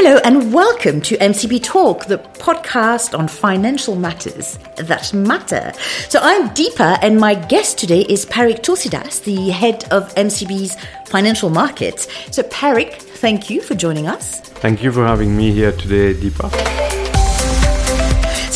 Hello 0.00 0.20
and 0.22 0.54
welcome 0.54 1.00
to 1.00 1.16
MCB 1.16 1.60
Talk, 1.64 2.06
the 2.06 2.18
podcast 2.18 3.18
on 3.18 3.26
financial 3.26 3.96
matters 3.96 4.56
that 4.76 5.12
matter. 5.12 5.72
So 6.08 6.20
I'm 6.22 6.50
Deepa 6.50 7.00
and 7.02 7.18
my 7.18 7.34
guest 7.34 7.78
today 7.78 8.02
is 8.02 8.24
Parik 8.24 8.60
Tulsidas, 8.60 9.24
the 9.24 9.50
head 9.50 9.82
of 9.90 10.14
MCB's 10.14 10.76
financial 11.06 11.50
markets. 11.50 12.06
So 12.30 12.44
Parik, 12.44 12.92
thank 12.92 13.50
you 13.50 13.60
for 13.60 13.74
joining 13.74 14.06
us. 14.06 14.38
Thank 14.38 14.84
you 14.84 14.92
for 14.92 15.04
having 15.04 15.36
me 15.36 15.50
here 15.50 15.72
today, 15.72 16.14
Deepa. 16.14 16.97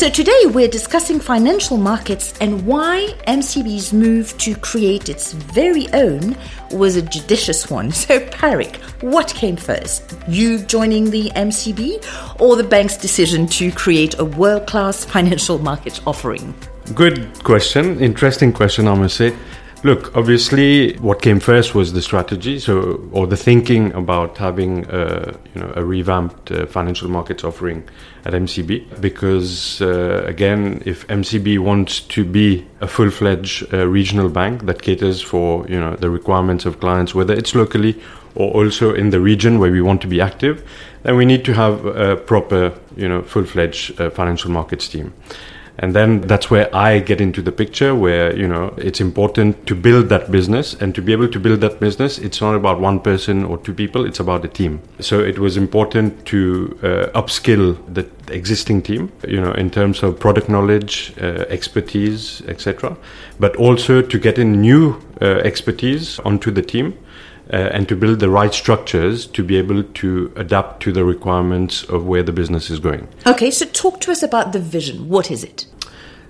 So, 0.03 0.09
today 0.09 0.47
we're 0.47 0.67
discussing 0.67 1.17
financial 1.17 1.77
markets 1.77 2.33
and 2.41 2.65
why 2.65 3.15
MCB's 3.25 3.93
move 3.93 4.37
to 4.39 4.53
create 4.53 5.07
its 5.07 5.31
very 5.31 5.87
own 5.93 6.35
was 6.71 6.97
a 6.97 7.01
judicious 7.01 7.69
one. 7.69 7.89
So, 8.03 8.19
Parik, 8.19 8.75
what 9.01 9.33
came 9.33 9.55
first? 9.55 10.13
You 10.27 10.59
joining 10.59 11.09
the 11.09 11.31
MCB 11.37 12.41
or 12.41 12.57
the 12.57 12.65
bank's 12.65 12.97
decision 12.97 13.47
to 13.55 13.71
create 13.71 14.19
a 14.19 14.25
world 14.25 14.67
class 14.67 15.05
financial 15.15 15.57
market 15.59 16.05
offering? 16.05 16.53
Good 16.93 17.41
question. 17.45 18.01
Interesting 18.01 18.51
question, 18.51 18.89
I 18.89 18.95
must 18.95 19.15
say. 19.15 19.33
Look, 19.85 20.15
obviously, 20.15 20.95
what 20.99 21.21
came 21.21 21.41
first 21.41 21.75
was 21.75 21.91
the 21.91 22.01
strategy, 22.01 22.57
so 22.57 23.05
or 23.11 23.27
the 23.27 23.35
thinking 23.35 23.91
about 23.91 24.37
having 24.37 24.85
a, 24.89 25.37
you 25.53 25.61
know 25.61 25.73
a 25.75 25.83
revamped 25.83 26.51
uh, 26.51 26.65
financial 26.67 27.09
markets 27.09 27.43
offering 27.43 27.83
at 28.23 28.31
MCB. 28.31 29.01
Because 29.01 29.81
uh, 29.81 30.23
again, 30.25 30.81
if 30.85 31.05
MCB 31.07 31.59
wants 31.59 31.99
to 31.99 32.23
be 32.23 32.65
a 32.79 32.87
full-fledged 32.87 33.73
uh, 33.73 33.85
regional 33.85 34.29
bank 34.29 34.65
that 34.67 34.81
caters 34.81 35.21
for 35.21 35.67
you 35.67 35.77
know 35.77 35.97
the 35.97 36.09
requirements 36.09 36.65
of 36.65 36.79
clients, 36.79 37.13
whether 37.13 37.33
it's 37.33 37.53
locally 37.53 38.01
or 38.35 38.51
also 38.53 38.93
in 38.93 39.09
the 39.09 39.19
region 39.19 39.59
where 39.59 39.71
we 39.71 39.81
want 39.81 40.01
to 40.01 40.07
be 40.07 40.21
active, 40.21 40.63
then 41.03 41.17
we 41.17 41.25
need 41.25 41.43
to 41.43 41.53
have 41.53 41.85
a 41.85 42.15
proper 42.15 42.73
you 42.95 43.09
know 43.09 43.21
full-fledged 43.21 43.99
uh, 43.99 44.09
financial 44.11 44.49
markets 44.49 44.87
team. 44.87 45.13
And 45.79 45.95
then 45.95 46.21
that's 46.21 46.51
where 46.51 46.73
I 46.75 46.99
get 46.99 47.19
into 47.19 47.41
the 47.41 47.51
picture 47.51 47.95
where, 47.95 48.35
you 48.35 48.47
know, 48.47 48.73
it's 48.77 49.01
important 49.01 49.65
to 49.67 49.75
build 49.75 50.09
that 50.09 50.29
business. 50.29 50.75
And 50.75 50.93
to 50.93 51.01
be 51.01 51.13
able 51.13 51.27
to 51.29 51.39
build 51.39 51.61
that 51.61 51.79
business, 51.79 52.19
it's 52.19 52.41
not 52.41 52.53
about 52.53 52.79
one 52.79 52.99
person 52.99 53.43
or 53.43 53.57
two 53.57 53.73
people, 53.73 54.05
it's 54.05 54.19
about 54.19 54.45
a 54.45 54.47
team. 54.47 54.81
So 54.99 55.19
it 55.19 55.39
was 55.39 55.57
important 55.57 56.25
to 56.27 56.77
uh, 56.83 57.19
upskill 57.19 57.77
the 57.91 58.07
existing 58.31 58.83
team, 58.83 59.11
you 59.27 59.41
know, 59.41 59.51
in 59.53 59.71
terms 59.71 60.03
of 60.03 60.19
product 60.19 60.47
knowledge, 60.47 61.13
uh, 61.19 61.45
expertise, 61.49 62.43
etc. 62.47 62.95
But 63.39 63.55
also 63.55 64.01
to 64.01 64.19
get 64.19 64.37
in 64.37 64.61
new 64.61 65.01
uh, 65.21 65.41
expertise 65.43 66.19
onto 66.19 66.51
the 66.51 66.61
team 66.61 66.97
uh, 67.51 67.55
and 67.55 67.87
to 67.89 67.95
build 67.95 68.19
the 68.19 68.29
right 68.29 68.53
structures 68.53 69.25
to 69.27 69.43
be 69.43 69.57
able 69.57 69.83
to 69.83 70.31
adapt 70.35 70.81
to 70.83 70.91
the 70.91 71.03
requirements 71.03 71.83
of 71.83 72.05
where 72.05 72.23
the 72.23 72.31
business 72.31 72.69
is 72.69 72.79
going. 72.79 73.07
Okay, 73.27 73.51
so 73.51 73.65
talk 73.65 73.99
to 74.01 74.11
us 74.11 74.23
about 74.23 74.53
the 74.53 74.59
vision. 74.59 75.09
What 75.09 75.29
is 75.29 75.43
it? 75.43 75.65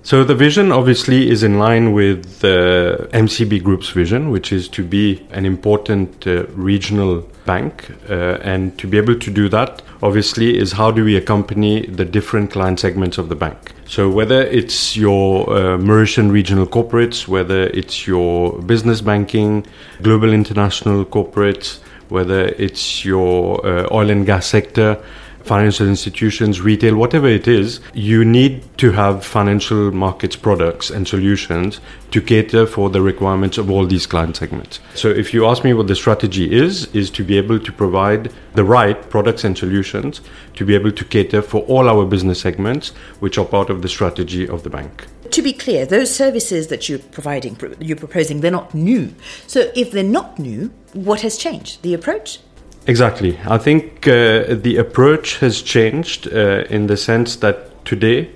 So 0.06 0.26
the 0.26 0.36
vision 0.36 0.74
obviously 0.74 1.30
is 1.30 1.44
in 1.44 1.60
line 1.60 1.94
with 1.94 2.40
the 2.40 3.08
MCB 3.14 3.64
Group's 3.64 3.90
vision, 3.90 4.32
which 4.32 4.52
is 4.52 4.68
to 4.70 4.84
be 4.84 5.26
an 5.32 5.46
important 5.46 6.28
uh, 6.28 6.46
regional 6.48 7.22
bank. 7.46 7.90
Uh, 8.10 8.38
and 8.42 8.78
to 8.80 8.88
be 8.88 8.98
able 8.98 9.18
to 9.18 9.32
do 9.32 9.48
that, 9.50 9.82
obviously, 10.04 10.60
is 10.60 10.74
how 10.74 10.92
do 10.92 11.04
we 11.06 11.16
accompany 11.16 11.86
the 11.88 12.04
different 12.04 12.52
client 12.52 12.80
segments 12.80 13.18
of 13.18 13.30
the 13.30 13.36
bank. 13.36 13.58
So 13.86 14.10
whether 14.10 14.42
it's 14.42 14.98
your 14.98 15.50
uh, 15.50 15.78
Mauritian 15.78 16.30
regional 16.30 16.68
corporates, 16.68 17.28
whether 17.28 17.68
it's 17.68 18.06
your 18.06 18.60
business 18.62 19.00
banking, 19.02 19.66
global 20.02 20.34
international 20.34 21.06
corporates, 21.06 21.80
whether 22.10 22.48
it's 22.58 23.06
your 23.06 23.66
uh, 23.66 23.88
oil 23.92 24.10
and 24.10 24.26
gas 24.26 24.46
sector, 24.46 25.02
financial 25.44 25.88
institutions, 25.88 26.62
retail, 26.62 26.96
whatever 26.96 27.28
it 27.28 27.48
is, 27.48 27.80
you 27.94 28.24
need 28.24 28.78
to 28.78 28.92
have 28.92 29.26
financial 29.26 29.92
markets 29.92 30.36
products 30.36 30.90
and 30.90 31.08
solutions 31.08 31.80
to 32.12 32.22
cater 32.22 32.66
for 32.66 32.90
the 32.90 33.02
requirements 33.02 33.58
of 33.58 33.70
all 33.70 33.86
these 33.86 34.06
client 34.06 34.38
segments. 34.38 34.80
So 34.96 35.10
if 35.10 35.34
you 35.34 35.46
ask 35.46 35.64
me 35.64 35.74
what 35.74 35.88
the 35.88 35.96
strategy 35.96 36.54
is, 36.54 36.88
is 36.96 37.10
to 37.12 37.24
be 37.24 37.38
able 37.38 37.60
to 37.60 37.72
provide 37.72 38.32
the 38.54 38.64
right 38.64 39.10
products 39.10 39.44
and 39.44 39.58
solutions 39.58 40.22
to 40.56 40.66
be 40.66 40.76
able 40.76 40.92
to 40.92 41.06
cater 41.06 41.42
for 41.42 41.62
all 41.64 41.90
our 41.90 42.06
business 42.06 42.40
segments, 42.40 42.90
which 43.20 43.38
are 43.38 43.46
part 43.46 43.70
of 43.70 43.82
the 43.82 43.90
strategy 43.90 44.48
of 44.48 44.64
the 44.64 44.70
bank 44.70 45.08
to 45.34 45.42
be 45.42 45.52
clear, 45.52 45.84
those 45.84 46.14
services 46.14 46.68
that 46.68 46.88
you're 46.88 47.00
providing, 47.00 47.58
you're 47.80 47.98
proposing, 47.98 48.42
they're 48.42 48.52
not 48.52 48.74
new. 48.76 49.14
So 49.48 49.72
if 49.76 49.92
they're 49.92 50.04
not 50.04 50.38
new, 50.38 50.72
what 50.94 51.22
has 51.22 51.38
changed? 51.38 51.82
The 51.82 51.96
approach? 51.96 52.40
Exactly. 52.86 53.40
I 53.46 53.58
think 53.58 54.08
uh, 54.08 54.56
the 54.56 54.76
approach 54.78 55.38
has 55.38 55.62
changed 55.62 56.28
uh, 56.28 56.66
in 56.70 56.88
the 56.88 56.98
sense 56.98 57.38
that 57.38 57.86
today 57.86 58.30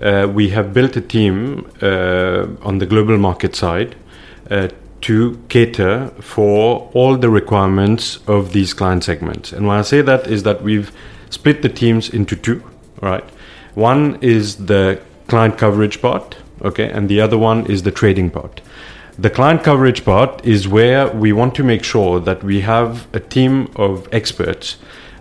uh, 0.00 0.28
we 0.32 0.50
have 0.50 0.72
built 0.72 0.96
a 0.96 1.00
team 1.00 1.68
uh, 1.82 2.46
on 2.62 2.78
the 2.78 2.86
global 2.86 3.18
market 3.18 3.56
side 3.56 3.96
uh, 4.50 4.68
to 5.00 5.42
cater 5.48 6.08
for 6.20 6.90
all 6.94 7.16
the 7.16 7.28
requirements 7.28 8.18
of 8.28 8.52
these 8.52 8.72
client 8.72 9.02
segments. 9.02 9.52
And 9.52 9.66
when 9.66 9.78
I 9.78 9.82
say 9.82 10.02
that 10.02 10.28
is 10.28 10.44
that 10.44 10.62
we've 10.62 10.92
split 11.30 11.62
the 11.62 11.68
teams 11.68 12.08
into 12.08 12.36
two, 12.36 12.62
right? 13.00 13.24
One 13.74 14.18
is 14.20 14.66
the 14.66 15.00
client 15.26 15.58
coverage 15.58 16.00
part, 16.00 16.36
okay, 16.62 16.88
and 16.88 17.08
the 17.08 17.20
other 17.20 17.38
one 17.38 17.66
is 17.66 17.82
the 17.82 17.90
trading 17.92 18.30
part. 18.30 18.60
The 19.20 19.30
client 19.30 19.64
coverage 19.64 20.04
part 20.04 20.44
is 20.44 20.68
where 20.68 21.08
we 21.08 21.32
want 21.32 21.56
to 21.56 21.64
make 21.64 21.82
sure 21.82 22.20
that 22.20 22.44
we 22.44 22.60
have 22.60 23.08
a 23.12 23.18
team 23.18 23.68
of 23.74 24.06
experts 24.12 24.76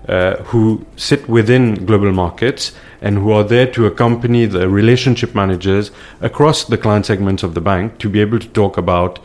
uh, 0.07 0.35
who 0.43 0.85
sit 0.95 1.27
within 1.27 1.83
global 1.83 2.11
markets 2.11 2.73
and 3.01 3.17
who 3.17 3.31
are 3.31 3.43
there 3.43 3.65
to 3.71 3.87
accompany 3.87 4.45
the 4.45 4.69
relationship 4.69 5.33
managers 5.33 5.89
across 6.21 6.63
the 6.63 6.77
client 6.77 7.07
segments 7.07 7.41
of 7.41 7.55
the 7.55 7.61
bank 7.61 7.97
to 7.97 8.07
be 8.07 8.21
able 8.21 8.37
to 8.37 8.47
talk 8.49 8.77
about 8.77 9.17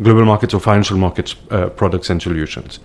global 0.00 0.24
markets 0.24 0.54
or 0.54 0.60
financial 0.60 0.96
markets 0.96 1.34
uh, 1.50 1.68
products 1.68 2.08
and 2.10 2.22
solutions. 2.22 2.80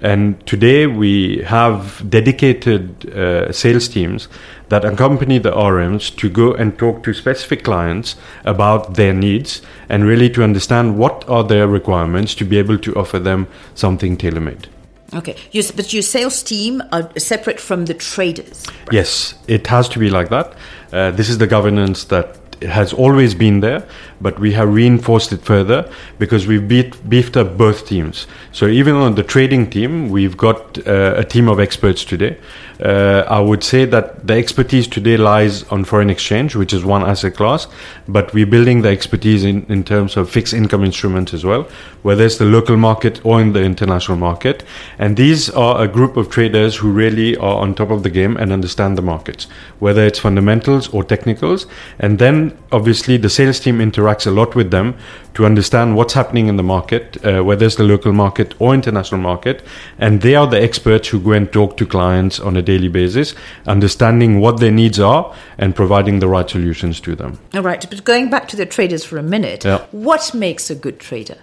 And 0.00 0.44
today 0.46 0.86
we 0.86 1.38
have 1.42 2.08
dedicated 2.08 3.08
uh, 3.10 3.52
sales 3.52 3.88
teams 3.88 4.28
that 4.68 4.84
accompany 4.84 5.38
the 5.38 5.50
RMs 5.50 6.14
to 6.16 6.28
go 6.28 6.54
and 6.54 6.78
talk 6.78 7.02
to 7.04 7.14
specific 7.14 7.64
clients 7.64 8.16
about 8.44 8.94
their 8.94 9.12
needs 9.12 9.62
and 9.88 10.04
really 10.04 10.30
to 10.30 10.42
understand 10.42 10.98
what 10.98 11.28
are 11.28 11.44
their 11.44 11.66
requirements 11.66 12.34
to 12.36 12.44
be 12.44 12.58
able 12.58 12.78
to 12.78 12.94
offer 12.94 13.18
them 13.18 13.48
something 13.74 14.16
tailor 14.16 14.40
made. 14.40 14.68
Okay, 15.14 15.36
you, 15.52 15.62
but 15.74 15.92
your 15.92 16.02
sales 16.02 16.42
team 16.42 16.82
are 16.92 17.10
separate 17.18 17.58
from 17.58 17.86
the 17.86 17.94
traders. 17.94 18.64
Right? 18.66 18.92
Yes, 18.92 19.34
it 19.46 19.66
has 19.68 19.88
to 19.90 19.98
be 19.98 20.10
like 20.10 20.28
that. 20.28 20.54
Uh, 20.92 21.10
this 21.12 21.30
is 21.30 21.38
the 21.38 21.46
governance 21.46 22.04
that 22.04 22.36
has 22.62 22.92
always 22.92 23.34
been 23.34 23.60
there, 23.60 23.86
but 24.20 24.38
we 24.38 24.52
have 24.52 24.72
reinforced 24.72 25.32
it 25.32 25.42
further 25.42 25.90
because 26.18 26.46
we've 26.46 26.66
beat, 26.66 27.08
beefed 27.08 27.36
up 27.36 27.56
both 27.56 27.86
teams. 27.86 28.26
So 28.52 28.66
even 28.66 28.94
on 28.94 29.14
the 29.14 29.22
trading 29.22 29.70
team, 29.70 30.08
we've 30.08 30.36
got 30.36 30.78
uh, 30.86 31.14
a 31.16 31.24
team 31.24 31.48
of 31.48 31.60
experts 31.60 32.04
today. 32.04 32.36
Uh, 32.82 33.24
I 33.28 33.40
would 33.40 33.64
say 33.64 33.84
that 33.86 34.26
the 34.26 34.34
expertise 34.34 34.86
today 34.86 35.16
lies 35.16 35.64
on 35.64 35.84
foreign 35.84 36.10
exchange, 36.10 36.54
which 36.54 36.72
is 36.72 36.84
one 36.84 37.02
asset 37.02 37.34
class, 37.34 37.66
but 38.06 38.32
we're 38.32 38.46
building 38.46 38.82
the 38.82 38.88
expertise 38.88 39.44
in, 39.44 39.66
in 39.68 39.82
terms 39.82 40.16
of 40.16 40.30
fixed 40.30 40.54
income 40.54 40.84
instruments 40.84 41.34
as 41.34 41.44
well, 41.44 41.68
whether 42.02 42.24
it's 42.24 42.38
the 42.38 42.44
local 42.44 42.76
market 42.76 43.24
or 43.24 43.40
in 43.40 43.52
the 43.52 43.62
international 43.62 44.16
market. 44.16 44.62
And 44.98 45.16
these 45.16 45.50
are 45.50 45.82
a 45.82 45.88
group 45.88 46.16
of 46.16 46.30
traders 46.30 46.76
who 46.76 46.92
really 46.92 47.36
are 47.36 47.56
on 47.56 47.74
top 47.74 47.90
of 47.90 48.04
the 48.04 48.10
game 48.10 48.36
and 48.36 48.52
understand 48.52 48.96
the 48.96 49.02
markets, 49.02 49.48
whether 49.80 50.04
it's 50.04 50.20
fundamentals 50.20 50.88
or 50.88 51.02
technicals. 51.02 51.66
And 51.98 52.20
then 52.20 52.56
obviously 52.70 53.16
the 53.16 53.30
sales 53.30 53.58
team 53.58 53.78
interacts 53.78 54.07
a 54.26 54.30
lot 54.30 54.54
with 54.54 54.70
them 54.70 54.94
to 55.34 55.44
understand 55.44 55.96
what's 55.96 56.14
happening 56.14 56.48
in 56.48 56.56
the 56.56 56.62
market, 56.62 57.16
uh, 57.24 57.42
whether 57.44 57.66
it's 57.66 57.76
the 57.76 57.84
local 57.84 58.12
market 58.12 58.54
or 58.58 58.74
international 58.74 59.20
market. 59.20 59.62
And 59.98 60.20
they 60.20 60.34
are 60.34 60.46
the 60.46 60.60
experts 60.60 61.08
who 61.08 61.20
go 61.20 61.32
and 61.32 61.52
talk 61.52 61.76
to 61.76 61.86
clients 61.86 62.40
on 62.40 62.56
a 62.56 62.62
daily 62.62 62.88
basis, 62.88 63.34
understanding 63.66 64.40
what 64.40 64.60
their 64.60 64.72
needs 64.72 64.98
are 64.98 65.34
and 65.58 65.74
providing 65.74 66.20
the 66.20 66.28
right 66.28 66.48
solutions 66.48 67.00
to 67.00 67.14
them. 67.14 67.38
All 67.54 67.62
right. 67.62 67.84
But 67.88 68.04
going 68.04 68.30
back 68.30 68.48
to 68.48 68.56
the 68.56 68.66
traders 68.66 69.04
for 69.04 69.18
a 69.18 69.22
minute, 69.22 69.64
yeah. 69.64 69.86
what 69.92 70.34
makes 70.34 70.70
a 70.70 70.74
good 70.74 70.98
trader? 70.98 71.38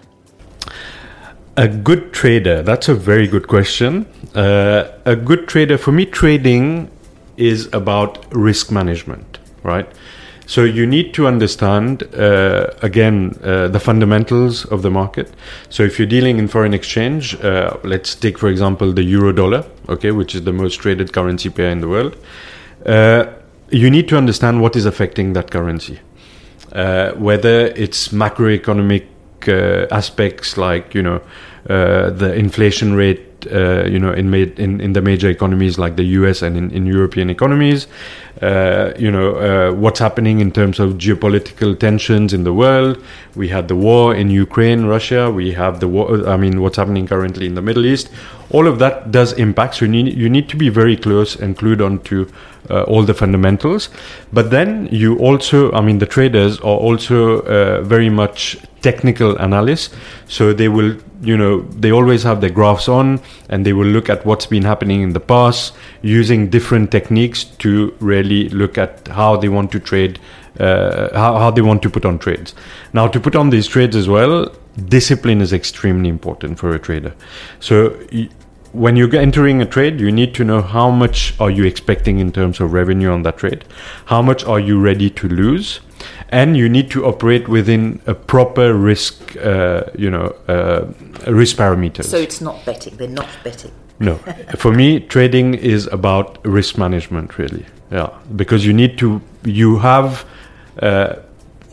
A 1.57 1.69
good 1.69 2.11
trader, 2.11 2.61
that's 2.61 2.89
a 2.89 2.93
very 2.93 3.27
good 3.27 3.47
question. 3.47 4.05
Uh, 4.33 4.91
a 5.05 5.15
good 5.15 5.47
trader, 5.47 5.77
for 5.77 5.93
me, 5.93 6.05
trading 6.05 6.91
is 7.37 7.69
about 7.71 8.25
risk 8.33 8.71
management, 8.71 9.39
right? 9.63 9.87
So 10.47 10.63
you 10.63 10.85
need 10.85 11.13
to 11.15 11.27
understand 11.27 12.03
uh, 12.13 12.67
again 12.81 13.37
uh, 13.43 13.67
the 13.67 13.79
fundamentals 13.79 14.65
of 14.65 14.81
the 14.81 14.91
market. 14.91 15.31
So 15.69 15.83
if 15.83 15.97
you're 15.97 16.07
dealing 16.07 16.37
in 16.37 16.47
foreign 16.47 16.73
exchange, 16.73 17.35
uh, 17.43 17.77
let's 17.83 18.15
take 18.15 18.37
for 18.37 18.47
example 18.47 18.93
the 18.93 19.03
euro 19.03 19.31
dollar, 19.31 19.65
okay, 19.89 20.11
which 20.11 20.35
is 20.35 20.43
the 20.43 20.53
most 20.53 20.75
traded 20.75 21.13
currency 21.13 21.49
pair 21.49 21.69
in 21.69 21.81
the 21.81 21.87
world. 21.87 22.15
Uh, 22.85 23.25
you 23.71 23.89
need 23.89 24.07
to 24.09 24.17
understand 24.17 24.61
what 24.61 24.75
is 24.75 24.85
affecting 24.85 25.33
that 25.33 25.49
currency, 25.49 25.99
uh, 26.73 27.11
whether 27.13 27.67
it's 27.67 28.09
macroeconomic 28.09 29.07
uh, 29.47 29.87
aspects 29.91 30.57
like 30.57 30.93
you 30.93 31.01
know 31.01 31.21
the 31.67 32.33
inflation 32.35 32.93
rate 32.93 33.34
uh, 33.47 33.85
you 33.85 33.99
know, 33.99 34.11
in, 34.11 34.29
ma- 34.29 34.53
in 34.57 34.81
in 34.81 34.93
the 34.93 35.01
major 35.01 35.29
economies 35.29 35.77
like 35.77 35.95
the 35.95 36.03
U.S. 36.19 36.41
and 36.41 36.57
in, 36.57 36.71
in 36.71 36.85
European 36.85 37.29
economies. 37.29 37.87
Uh, 38.41 38.91
you 38.99 39.09
know, 39.09 39.35
uh, 39.37 39.73
what's 39.73 39.99
happening 39.99 40.39
in 40.41 40.51
terms 40.51 40.77
of 40.77 40.95
geopolitical 40.95 41.79
tensions 41.79 42.33
in 42.33 42.43
the 42.43 42.53
world. 42.53 43.01
We 43.35 43.47
had 43.47 43.69
the 43.69 43.77
war 43.77 44.13
in 44.13 44.29
Ukraine, 44.29 44.85
Russia. 44.85 45.31
We 45.31 45.53
have 45.53 45.79
the 45.79 45.87
war. 45.87 46.27
I 46.27 46.35
mean, 46.35 46.59
what's 46.61 46.75
happening 46.75 47.07
currently 47.07 47.45
in 47.45 47.55
the 47.55 47.61
Middle 47.61 47.85
East. 47.85 48.09
All 48.49 48.67
of 48.67 48.79
that 48.79 49.11
does 49.11 49.31
impact. 49.33 49.75
So 49.75 49.85
you 49.85 49.91
need 49.91 50.17
you 50.17 50.29
need 50.29 50.49
to 50.49 50.57
be 50.57 50.69
very 50.69 50.97
close 50.97 51.35
and 51.35 51.57
clued 51.57 51.81
on 51.81 51.99
to 52.03 52.27
uh, 52.69 52.83
all 52.83 53.03
the 53.03 53.13
fundamentals. 53.13 53.89
But 54.33 54.49
then 54.49 54.89
you 54.91 55.17
also, 55.19 55.71
I 55.71 55.81
mean, 55.81 55.99
the 55.99 56.05
traders 56.05 56.59
are 56.59 56.77
also 56.77 57.39
uh, 57.41 57.81
very 57.81 58.09
much 58.09 58.57
technical 58.85 59.31
analysts. 59.41 59.95
So 60.27 60.53
they 60.53 60.69
will, 60.69 60.95
you 61.21 61.35
know, 61.35 61.61
they 61.83 61.91
always 61.91 62.21
have 62.23 62.39
their 62.39 62.51
graphs 62.59 62.87
on 62.87 63.19
and 63.49 63.65
they 63.65 63.73
will 63.73 63.91
look 63.97 64.09
at 64.09 64.25
what's 64.25 64.45
been 64.45 64.63
happening 64.63 65.01
in 65.01 65.13
the 65.13 65.19
past 65.19 65.73
using 66.03 66.49
different 66.49 66.91
techniques 66.91 67.43
to 67.65 67.95
really 67.99 68.47
look 68.49 68.77
at 68.77 69.07
how 69.07 69.37
they 69.37 69.49
want 69.49 69.71
to 69.71 69.79
trade, 69.79 70.19
uh, 70.59 71.09
how, 71.23 71.39
how 71.39 71.49
they 71.49 71.63
want 71.63 71.81
to 71.81 71.89
put 71.89 72.05
on 72.05 72.19
trades. 72.19 72.53
Now, 72.93 73.07
to 73.07 73.19
put 73.19 73.35
on 73.35 73.49
these 73.49 73.67
trades 73.67 73.95
as 73.95 74.07
well, 74.07 74.51
discipline 74.97 75.41
is 75.41 75.51
extremely 75.51 76.09
important 76.09 76.59
for 76.59 76.75
a 76.75 76.79
trader. 76.79 77.13
So, 77.59 77.97
when 78.71 78.97
you're 78.97 79.15
entering 79.15 79.61
a 79.61 79.65
trade, 79.65 80.01
you 80.01 80.11
need 80.11 80.35
to 80.35 80.43
know 80.43 80.61
how 80.61 80.91
much 80.91 81.33
are 81.39 81.49
you 81.49 81.63
expecting 81.63 82.19
in 82.19 82.31
terms 82.31 82.59
of 82.59 82.73
revenue 82.73 83.09
on 83.09 83.23
that 83.23 83.37
trade, 83.37 83.63
how 84.05 84.21
much 84.21 84.43
are 84.43 84.59
you 84.59 84.79
ready 84.79 85.09
to 85.09 85.29
lose, 85.29 85.79
and 86.35 86.57
you 86.57 86.67
need 86.67 86.91
to 86.91 87.05
operate 87.05 87.47
within 87.47 88.01
a 88.07 88.13
proper 88.13 88.73
risk, 88.73 89.37
uh, 89.37 89.83
you 89.97 90.11
know, 90.11 90.35
uh, 90.49 90.85
risk 91.31 91.55
parameters. 91.55 92.05
So 92.05 92.17
it's 92.17 92.41
not 92.41 92.65
betting. 92.65 92.97
They're 92.97 93.07
not 93.07 93.29
betting. 93.41 93.71
No, 93.99 94.15
for 94.57 94.73
me, 94.73 94.99
trading 94.99 95.53
is 95.53 95.87
about 95.87 96.45
risk 96.45 96.77
management, 96.77 97.37
really. 97.37 97.65
Yeah, 97.89 98.09
because 98.35 98.65
you 98.65 98.73
need 98.73 98.97
to, 98.99 99.21
you 99.45 99.79
have. 99.79 100.25
Uh, 100.81 101.15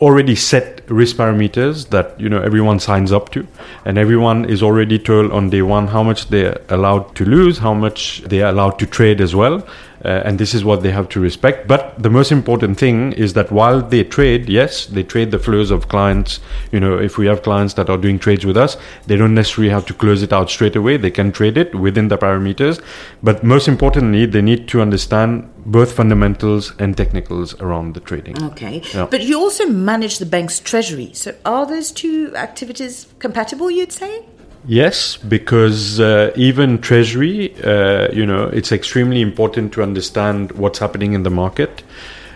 already 0.01 0.35
set 0.35 0.81
risk 0.89 1.15
parameters 1.15 1.87
that 1.89 2.19
you 2.19 2.27
know 2.27 2.41
everyone 2.41 2.77
signs 2.77 3.11
up 3.13 3.29
to 3.31 3.47
and 3.85 3.97
everyone 3.97 4.43
is 4.43 4.61
already 4.61 4.99
told 4.99 5.31
on 5.31 5.49
day 5.49 5.61
one 5.61 5.87
how 5.87 6.03
much 6.03 6.27
they're 6.27 6.59
allowed 6.69 7.15
to 7.15 7.23
lose 7.23 7.59
how 7.59 7.73
much 7.73 8.21
they're 8.23 8.47
allowed 8.47 8.77
to 8.77 8.85
trade 8.85 9.21
as 9.21 9.33
well 9.33 9.65
uh, 10.03 10.21
and 10.25 10.39
this 10.39 10.53
is 10.53 10.63
what 10.63 10.83
they 10.83 10.91
have 10.91 11.07
to 11.09 11.19
respect. 11.19 11.67
But 11.67 12.01
the 12.01 12.09
most 12.09 12.31
important 12.31 12.77
thing 12.77 13.13
is 13.13 13.33
that 13.33 13.51
while 13.51 13.81
they 13.81 14.03
trade, 14.03 14.49
yes, 14.49 14.85
they 14.85 15.03
trade 15.03 15.31
the 15.31 15.39
flows 15.39 15.71
of 15.71 15.87
clients. 15.87 16.39
You 16.71 16.79
know, 16.79 16.97
if 16.97 17.17
we 17.17 17.25
have 17.27 17.41
clients 17.43 17.75
that 17.75 17.89
are 17.89 17.97
doing 17.97 18.19
trades 18.19 18.45
with 18.45 18.57
us, 18.57 18.77
they 19.07 19.15
don't 19.15 19.33
necessarily 19.33 19.71
have 19.71 19.85
to 19.87 19.93
close 19.93 20.21
it 20.21 20.33
out 20.33 20.49
straight 20.49 20.75
away. 20.75 20.97
They 20.97 21.11
can 21.11 21.31
trade 21.31 21.57
it 21.57 21.73
within 21.73 22.09
the 22.09 22.17
parameters. 22.17 22.83
But 23.21 23.43
most 23.43 23.67
importantly, 23.67 24.25
they 24.25 24.41
need 24.41 24.67
to 24.69 24.81
understand 24.81 25.49
both 25.65 25.93
fundamentals 25.93 26.73
and 26.79 26.97
technicals 26.97 27.59
around 27.61 27.93
the 27.93 28.01
trading. 28.01 28.41
Okay. 28.43 28.81
Yeah. 28.93 29.07
But 29.09 29.21
you 29.21 29.39
also 29.39 29.67
manage 29.67 30.17
the 30.19 30.25
bank's 30.25 30.59
treasury. 30.59 31.11
So 31.13 31.35
are 31.45 31.65
those 31.65 31.91
two 31.91 32.35
activities 32.35 33.07
compatible, 33.19 33.71
you'd 33.71 33.91
say? 33.91 34.25
Yes, 34.65 35.17
because 35.17 35.99
uh, 35.99 36.31
even 36.35 36.79
Treasury, 36.79 37.53
uh, 37.63 38.09
you 38.13 38.25
know, 38.25 38.45
it's 38.47 38.71
extremely 38.71 39.19
important 39.21 39.73
to 39.73 39.83
understand 39.83 40.53
what's 40.53 40.79
happening 40.79 41.13
in 41.13 41.23
the 41.23 41.29
market. 41.29 41.83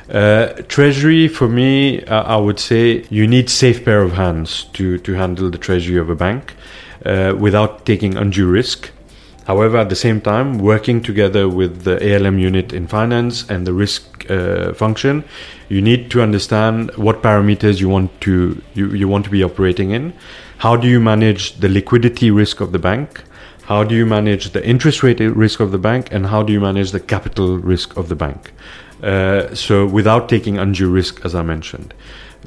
Uh, 0.10 0.48
treasury, 0.70 1.28
for 1.28 1.50
me, 1.50 2.06
I 2.06 2.38
would 2.38 2.60
say 2.60 3.06
you 3.10 3.28
need 3.28 3.50
safe 3.50 3.84
pair 3.84 4.02
of 4.02 4.14
hands 4.14 4.66
to, 4.74 4.98
to 5.00 5.14
handle 5.14 5.50
the 5.50 5.58
treasury 5.58 5.98
of 5.98 6.10
a 6.10 6.16
bank 6.16 6.54
uh, 7.06 7.36
without 7.38 7.86
taking 7.86 8.16
undue 8.16 8.48
risk. 8.48 8.92
However, 9.46 9.78
at 9.78 9.90
the 9.90 9.96
same 9.96 10.20
time, 10.22 10.60
working 10.60 11.02
together 11.02 11.48
with 11.48 11.84
the 11.84 11.98
ALM 12.16 12.40
unit 12.40 12.74
in 12.74 12.88
finance 12.88 13.50
and 13.50 13.66
the 13.66 13.74
risk 13.74 14.30
uh, 14.30 14.74
function, 14.74 15.24
you 15.70 15.82
need 15.82 16.12
to 16.12 16.22
understand 16.22 16.92
what 16.96 17.22
parameters 17.22 17.80
you 17.80 17.90
want 17.90 18.20
to 18.22 18.62
you, 18.74 18.90
you 18.94 19.08
want 19.08 19.26
to 19.26 19.32
be 19.32 19.44
operating 19.44 19.92
in 19.92 20.14
how 20.58 20.76
do 20.76 20.88
you 20.88 21.00
manage 21.00 21.60
the 21.60 21.70
liquidity 21.70 22.32
risk 22.32 22.60
of 22.62 22.72
the 22.72 22.80
bank? 22.80 23.24
How 23.64 23.84
do 23.84 23.96
you 23.96 24.06
manage 24.06 24.52
the 24.52 24.66
interest 24.66 25.04
rate 25.04 25.20
risk 25.20 25.60
of 25.60 25.72
the 25.72 25.78
bank? 25.78 26.10
And 26.12 26.26
how 26.26 26.42
do 26.42 26.54
you 26.54 26.60
manage 26.60 26.92
the 26.92 27.00
capital 27.00 27.58
risk 27.58 27.96
of 27.98 28.10
the 28.10 28.16
bank? 28.16 28.54
Uh, 29.04 29.54
so 29.54 29.86
without 29.86 30.30
taking 30.30 30.58
undue 30.58 30.90
risk, 30.90 31.24
as 31.24 31.36
I 31.36 31.44
mentioned. 31.44 31.94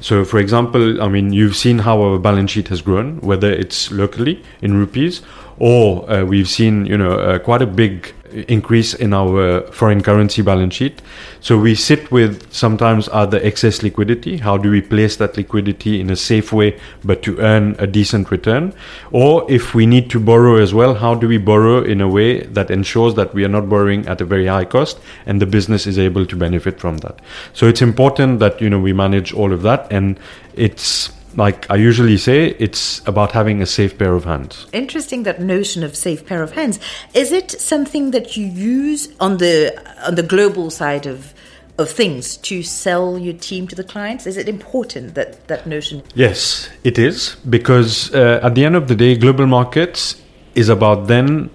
So, 0.01 0.25
for 0.25 0.39
example, 0.39 1.01
I 1.01 1.07
mean, 1.07 1.31
you've 1.31 1.55
seen 1.55 1.79
how 1.79 2.01
our 2.01 2.17
balance 2.17 2.51
sheet 2.51 2.69
has 2.69 2.81
grown, 2.81 3.21
whether 3.21 3.51
it's 3.51 3.91
locally 3.91 4.43
in 4.61 4.75
rupees 4.75 5.21
or 5.59 6.09
uh, 6.11 6.25
we've 6.25 6.49
seen, 6.49 6.87
you 6.87 6.97
know, 6.97 7.19
uh, 7.19 7.37
quite 7.37 7.61
a 7.61 7.67
big 7.67 8.13
increase 8.47 8.93
in 8.93 9.13
our 9.13 9.41
uh, 9.41 9.71
foreign 9.71 10.01
currency 10.01 10.41
balance 10.41 10.75
sheet. 10.75 11.01
So 11.39 11.57
we 11.57 11.75
sit 11.75 12.11
with 12.11 12.51
sometimes 12.53 13.09
other 13.11 13.39
excess 13.41 13.83
liquidity. 13.83 14.37
How 14.37 14.57
do 14.57 14.69
we 14.69 14.81
place 14.81 15.15
that 15.17 15.37
liquidity 15.37 15.99
in 15.99 16.09
a 16.09 16.15
safe 16.15 16.53
way, 16.53 16.79
but 17.03 17.23
to 17.23 17.39
earn 17.39 17.75
a 17.79 17.87
decent 17.87 18.31
return? 18.31 18.73
Or 19.11 19.49
if 19.51 19.73
we 19.73 19.85
need 19.85 20.09
to 20.11 20.19
borrow 20.19 20.61
as 20.61 20.73
well, 20.73 20.95
how 20.95 21.15
do 21.15 21.27
we 21.27 21.37
borrow 21.37 21.83
in 21.83 22.01
a 22.01 22.07
way 22.07 22.41
that 22.41 22.69
ensures 22.69 23.15
that 23.15 23.33
we 23.33 23.43
are 23.43 23.49
not 23.49 23.69
borrowing 23.69 24.07
at 24.07 24.21
a 24.21 24.25
very 24.25 24.47
high 24.47 24.65
cost 24.65 24.99
and 25.25 25.41
the 25.41 25.45
business 25.45 25.87
is 25.87 25.97
able 25.97 26.25
to 26.25 26.35
benefit 26.35 26.79
from 26.79 26.97
that? 26.97 27.19
So 27.53 27.67
it's 27.67 27.81
important 27.81 28.39
that, 28.39 28.61
you 28.61 28.69
know, 28.69 28.79
we 28.79 28.93
manage 28.93 29.33
all 29.33 29.51
of 29.51 29.61
that 29.63 29.91
and 29.91 30.19
it's 30.53 31.11
like 31.35 31.69
I 31.69 31.75
usually 31.75 32.17
say, 32.17 32.55
it's 32.59 33.01
about 33.07 33.31
having 33.31 33.61
a 33.61 33.65
safe 33.65 33.97
pair 33.97 34.13
of 34.13 34.25
hands. 34.25 34.67
Interesting 34.73 35.23
that 35.23 35.41
notion 35.41 35.83
of 35.83 35.95
safe 35.95 36.25
pair 36.25 36.43
of 36.43 36.51
hands. 36.51 36.79
Is 37.13 37.31
it 37.31 37.51
something 37.51 38.11
that 38.11 38.37
you 38.37 38.45
use 38.45 39.09
on 39.19 39.37
the 39.37 39.73
on 40.05 40.15
the 40.15 40.23
global 40.23 40.69
side 40.69 41.05
of 41.05 41.33
of 41.77 41.89
things 41.89 42.37
to 42.37 42.61
sell 42.61 43.17
your 43.17 43.33
team 43.33 43.67
to 43.67 43.75
the 43.75 43.83
clients? 43.83 44.27
Is 44.27 44.37
it 44.37 44.47
important 44.47 45.15
that 45.15 45.47
that 45.47 45.65
notion? 45.65 46.03
Yes, 46.15 46.69
it 46.83 46.99
is 46.99 47.35
because 47.49 48.13
uh, 48.13 48.39
at 48.43 48.55
the 48.55 48.65
end 48.65 48.75
of 48.75 48.87
the 48.87 48.95
day, 48.95 49.15
global 49.15 49.47
markets 49.47 50.21
is 50.55 50.69
about 50.69 51.07
then 51.07 51.49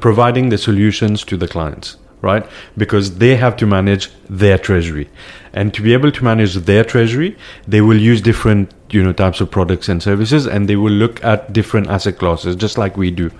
providing 0.00 0.48
the 0.48 0.58
solutions 0.58 1.24
to 1.24 1.36
the 1.36 1.48
clients 1.48 1.96
right? 2.22 2.46
Because 2.76 3.18
they 3.18 3.36
have 3.36 3.56
to 3.56 3.66
manage 3.66 4.10
their 4.28 4.58
treasury. 4.58 5.08
And 5.52 5.74
to 5.74 5.82
be 5.82 5.92
able 5.92 6.12
to 6.12 6.24
manage 6.24 6.54
their 6.54 6.84
treasury, 6.84 7.36
they 7.66 7.80
will 7.80 7.96
use 7.96 8.20
different, 8.20 8.72
you 8.90 9.02
know, 9.02 9.12
types 9.12 9.40
of 9.40 9.50
products 9.50 9.88
and 9.88 10.02
services 10.02 10.46
and 10.46 10.68
they 10.68 10.76
will 10.76 10.92
look 10.92 11.22
at 11.24 11.52
different 11.52 11.88
asset 11.88 12.18
classes, 12.18 12.56
just 12.56 12.78
like 12.78 12.96
we 12.96 13.10
do 13.10 13.30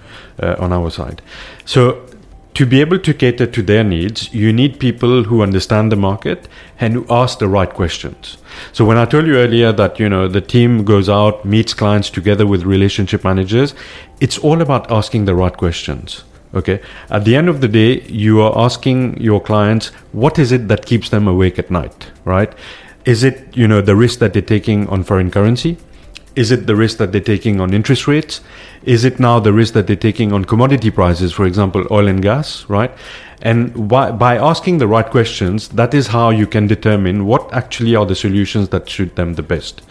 uh, 0.42 0.56
on 0.58 0.72
our 0.72 0.90
side. 0.90 1.22
So 1.64 2.06
to 2.54 2.66
be 2.66 2.80
able 2.80 2.98
to 2.98 3.14
cater 3.14 3.46
to 3.46 3.62
their 3.62 3.84
needs, 3.84 4.34
you 4.34 4.52
need 4.52 4.80
people 4.80 5.24
who 5.24 5.42
understand 5.42 5.92
the 5.92 5.96
market 5.96 6.48
and 6.80 6.94
who 6.94 7.06
ask 7.08 7.38
the 7.38 7.48
right 7.48 7.72
questions. 7.72 8.38
So 8.72 8.84
when 8.84 8.96
I 8.96 9.04
told 9.04 9.26
you 9.26 9.36
earlier 9.36 9.72
that, 9.72 10.00
you 10.00 10.08
know, 10.08 10.26
the 10.26 10.40
team 10.40 10.84
goes 10.84 11.08
out, 11.08 11.44
meets 11.44 11.74
clients 11.74 12.10
together 12.10 12.46
with 12.46 12.64
relationship 12.64 13.22
managers, 13.22 13.74
it's 14.20 14.36
all 14.36 14.60
about 14.60 14.90
asking 14.90 15.26
the 15.26 15.34
right 15.34 15.56
questions 15.56 16.24
okay? 16.54 16.80
At 17.10 17.24
the 17.24 17.36
end 17.36 17.48
of 17.48 17.60
the 17.60 17.68
day 17.68 18.00
you 18.02 18.40
are 18.40 18.56
asking 18.58 19.20
your 19.20 19.40
clients 19.40 19.88
what 20.12 20.38
is 20.38 20.52
it 20.52 20.68
that 20.68 20.86
keeps 20.86 21.10
them 21.10 21.28
awake 21.28 21.58
at 21.58 21.70
night 21.70 22.10
right? 22.24 22.52
Is 23.04 23.24
it 23.24 23.56
you 23.56 23.66
know 23.66 23.80
the 23.80 23.96
risk 23.96 24.18
that 24.18 24.32
they're 24.32 24.42
taking 24.42 24.88
on 24.88 25.04
foreign 25.04 25.30
currency? 25.30 25.78
Is 26.36 26.52
it 26.52 26.66
the 26.66 26.76
risk 26.76 26.98
that 26.98 27.10
they're 27.12 27.20
taking 27.20 27.60
on 27.60 27.74
interest 27.74 28.06
rates? 28.06 28.40
Is 28.84 29.04
it 29.04 29.18
now 29.18 29.40
the 29.40 29.52
risk 29.52 29.74
that 29.74 29.88
they're 29.88 29.96
taking 29.96 30.32
on 30.32 30.44
commodity 30.44 30.90
prices 30.90 31.32
for 31.32 31.46
example 31.46 31.86
oil 31.90 32.08
and 32.08 32.22
gas 32.22 32.64
right? 32.68 32.92
And 33.42 33.88
by, 33.88 34.10
by 34.12 34.36
asking 34.36 34.78
the 34.78 34.86
right 34.86 35.08
questions 35.08 35.68
that 35.70 35.94
is 35.94 36.08
how 36.08 36.30
you 36.30 36.46
can 36.46 36.66
determine 36.66 37.24
what 37.24 37.52
actually 37.52 37.96
are 37.96 38.04
the 38.04 38.14
solutions 38.14 38.68
that 38.68 38.88
suit 38.88 39.16
them 39.16 39.34
the 39.34 39.42
best 39.42 39.82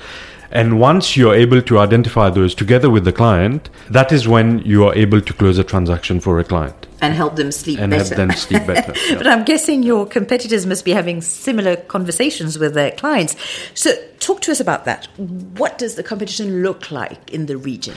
and 0.51 0.79
once 0.79 1.15
you're 1.15 1.35
able 1.35 1.61
to 1.61 1.79
identify 1.79 2.29
those 2.29 2.55
together 2.55 2.89
with 2.89 3.05
the 3.05 3.13
client, 3.13 3.69
that 3.89 4.11
is 4.11 4.27
when 4.27 4.59
you 4.59 4.85
are 4.85 4.95
able 4.95 5.21
to 5.21 5.33
close 5.33 5.57
a 5.57 5.63
transaction 5.63 6.19
for 6.19 6.39
a 6.39 6.43
client. 6.43 6.87
And 7.01 7.13
help 7.13 7.35
them 7.35 7.51
sleep 7.51 7.79
and 7.79 7.91
better. 7.91 8.03
help 8.03 8.17
them 8.17 8.31
sleep 8.37 8.65
better. 8.67 8.93
Yeah. 9.09 9.17
but 9.17 9.27
I'm 9.27 9.45
guessing 9.45 9.83
your 9.83 10.05
competitors 10.05 10.65
must 10.65 10.83
be 10.83 10.91
having 10.91 11.21
similar 11.21 11.75
conversations 11.75 12.59
with 12.59 12.73
their 12.73 12.91
clients. 12.91 13.35
So 13.73 13.91
talk 14.19 14.41
to 14.41 14.51
us 14.51 14.59
about 14.59 14.85
that. 14.85 15.07
What 15.17 15.77
does 15.77 15.95
the 15.95 16.03
competition 16.03 16.61
look 16.63 16.91
like 16.91 17.31
in 17.31 17.45
the 17.45 17.57
region? 17.57 17.95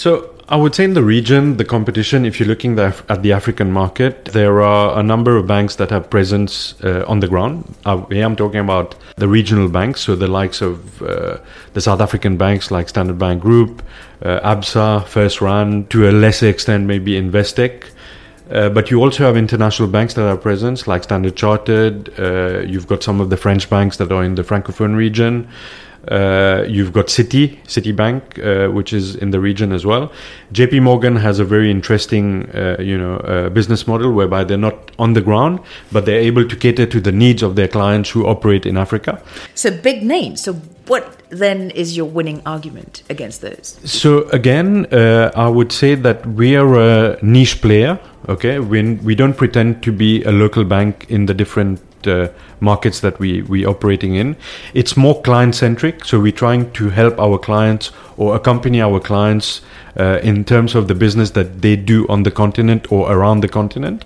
So 0.00 0.34
I 0.48 0.56
would 0.56 0.74
say 0.74 0.84
in 0.84 0.94
the 0.94 1.02
region, 1.02 1.58
the 1.58 1.64
competition, 1.66 2.24
if 2.24 2.40
you're 2.40 2.48
looking 2.48 2.78
at 2.78 3.22
the 3.22 3.32
African 3.32 3.70
market, 3.70 4.24
there 4.32 4.62
are 4.62 4.98
a 4.98 5.02
number 5.02 5.36
of 5.36 5.46
banks 5.46 5.76
that 5.76 5.90
have 5.90 6.08
presence 6.08 6.74
uh, 6.82 7.04
on 7.06 7.20
the 7.20 7.28
ground. 7.28 7.74
Uh, 7.84 8.06
here 8.06 8.24
I'm 8.24 8.34
talking 8.34 8.60
about 8.60 8.94
the 9.16 9.28
regional 9.28 9.68
banks, 9.68 10.00
so 10.00 10.16
the 10.16 10.26
likes 10.26 10.62
of 10.62 11.02
uh, 11.02 11.36
the 11.74 11.82
South 11.82 12.00
African 12.00 12.38
banks 12.38 12.70
like 12.70 12.88
Standard 12.88 13.18
Bank 13.18 13.42
Group, 13.42 13.82
uh, 14.22 14.40
ABSA, 14.40 15.04
FirstRand, 15.04 15.90
to 15.90 16.08
a 16.08 16.12
lesser 16.12 16.48
extent 16.48 16.86
maybe 16.86 17.20
Investec. 17.20 17.90
Uh, 18.50 18.70
but 18.70 18.90
you 18.90 19.02
also 19.02 19.24
have 19.24 19.36
international 19.36 19.86
banks 19.86 20.14
that 20.14 20.26
are 20.26 20.38
present, 20.38 20.86
like 20.86 21.02
Standard 21.02 21.36
Chartered. 21.36 22.08
Uh, 22.18 22.60
you've 22.60 22.86
got 22.86 23.02
some 23.02 23.20
of 23.20 23.28
the 23.28 23.36
French 23.36 23.68
banks 23.68 23.98
that 23.98 24.10
are 24.10 24.24
in 24.24 24.34
the 24.34 24.44
Francophone 24.44 24.96
region. 24.96 25.46
Uh, 26.08 26.64
you've 26.66 26.92
got 26.92 27.06
Citi, 27.06 27.58
Citibank, 27.64 28.22
uh, 28.38 28.72
which 28.72 28.92
is 28.92 29.16
in 29.16 29.30
the 29.30 29.40
region 29.40 29.72
as 29.72 29.84
well. 29.84 30.10
JP 30.52 30.82
Morgan 30.82 31.16
has 31.16 31.38
a 31.38 31.44
very 31.44 31.70
interesting, 31.70 32.48
uh, 32.54 32.76
you 32.78 32.96
know, 32.96 33.16
uh, 33.18 33.48
business 33.50 33.86
model 33.86 34.12
whereby 34.12 34.44
they're 34.44 34.56
not 34.56 34.90
on 34.98 35.12
the 35.12 35.20
ground, 35.20 35.60
but 35.92 36.06
they're 36.06 36.20
able 36.20 36.48
to 36.48 36.56
cater 36.56 36.86
to 36.86 37.00
the 37.00 37.12
needs 37.12 37.42
of 37.42 37.56
their 37.56 37.68
clients 37.68 38.10
who 38.10 38.26
operate 38.26 38.64
in 38.64 38.76
Africa. 38.76 39.22
So 39.54 39.70
big 39.70 40.02
names. 40.02 40.42
So 40.42 40.54
what 40.86 41.20
then 41.28 41.70
is 41.70 41.96
your 41.96 42.06
winning 42.06 42.42
argument 42.46 43.02
against 43.10 43.42
those? 43.42 43.78
So 43.84 44.28
again, 44.30 44.86
uh, 44.92 45.30
I 45.34 45.48
would 45.48 45.70
say 45.70 45.94
that 45.94 46.26
we 46.26 46.56
are 46.56 46.74
a 46.74 47.18
niche 47.22 47.60
player. 47.60 47.98
Okay, 48.28 48.58
we 48.58 48.94
we 48.94 49.14
don't 49.14 49.36
pretend 49.36 49.82
to 49.82 49.92
be 49.92 50.22
a 50.24 50.32
local 50.32 50.64
bank 50.64 51.06
in 51.08 51.26
the 51.26 51.34
different 51.34 51.80
uh, 52.06 52.28
markets 52.60 53.00
that 53.00 53.18
we 53.18 53.42
we 53.42 53.64
operating 53.66 54.14
in. 54.14 54.36
It's 54.74 54.96
more 54.96 55.20
client 55.22 55.54
centric, 55.54 56.04
so 56.04 56.20
we're 56.20 56.32
trying 56.32 56.70
to 56.72 56.90
help 56.90 57.18
our 57.18 57.38
clients 57.38 57.92
or 58.16 58.36
accompany 58.36 58.80
our 58.80 59.00
clients 59.00 59.62
uh, 59.98 60.20
in 60.22 60.44
terms 60.44 60.74
of 60.74 60.88
the 60.88 60.94
business 60.94 61.30
that 61.30 61.62
they 61.62 61.76
do 61.76 62.06
on 62.08 62.22
the 62.22 62.30
continent 62.30 62.92
or 62.92 63.10
around 63.10 63.40
the 63.40 63.48
continent. 63.48 64.04